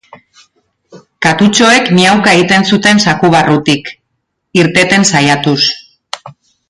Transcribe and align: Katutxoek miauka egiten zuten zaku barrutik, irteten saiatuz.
Katutxoek 1.25 1.91
miauka 1.97 2.33
egiten 2.37 2.65
zuten 2.71 3.03
zaku 3.09 3.31
barrutik, 3.35 3.93
irteten 4.63 5.07
saiatuz. 5.13 5.59